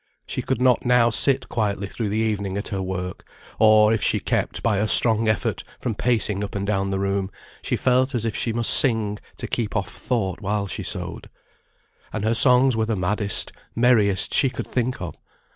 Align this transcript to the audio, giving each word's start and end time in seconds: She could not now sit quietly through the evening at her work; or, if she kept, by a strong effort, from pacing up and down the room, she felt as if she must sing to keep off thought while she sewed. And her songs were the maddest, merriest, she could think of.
She 0.25 0.41
could 0.41 0.59
not 0.59 0.83
now 0.83 1.11
sit 1.11 1.47
quietly 1.47 1.85
through 1.85 2.09
the 2.09 2.17
evening 2.17 2.57
at 2.57 2.69
her 2.69 2.81
work; 2.81 3.23
or, 3.59 3.93
if 3.93 4.01
she 4.01 4.19
kept, 4.19 4.63
by 4.63 4.77
a 4.79 4.87
strong 4.87 5.27
effort, 5.27 5.63
from 5.79 5.93
pacing 5.93 6.43
up 6.43 6.55
and 6.55 6.65
down 6.65 6.89
the 6.89 6.97
room, 6.97 7.29
she 7.61 7.75
felt 7.75 8.15
as 8.15 8.25
if 8.25 8.35
she 8.35 8.51
must 8.51 8.73
sing 8.73 9.19
to 9.37 9.45
keep 9.45 9.75
off 9.75 9.89
thought 9.91 10.41
while 10.41 10.65
she 10.65 10.81
sewed. 10.81 11.29
And 12.11 12.23
her 12.23 12.33
songs 12.33 12.75
were 12.75 12.87
the 12.87 12.95
maddest, 12.97 13.51
merriest, 13.75 14.33
she 14.33 14.49
could 14.49 14.65
think 14.67 14.99
of. 15.03 15.15